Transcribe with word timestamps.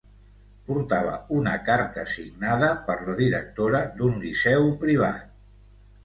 Portava 0.67 1.11
una 1.39 1.51
carta 1.67 2.05
signada 2.13 2.69
per 2.87 2.95
la 3.09 3.15
directora 3.19 3.83
d’un 3.99 4.17
liceu 4.25 4.67
privat. 4.85 5.29